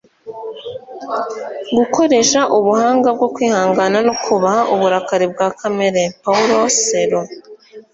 gukoresha 1.77 2.39
ubuhanga 2.57 3.07
bwo 3.15 3.27
kwihangana 3.33 3.97
no 4.07 4.13
kubaha 4.23 4.61
uburakari 4.73 5.25
bwa 5.33 5.47
kamere.- 5.59 6.01
paulo 6.23 6.55
coelho 6.75 7.21